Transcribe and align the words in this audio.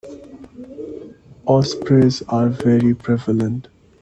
Ospreys 1.45 2.23
are 2.23 2.49
very 2.49 2.95
prevalent. 2.95 3.67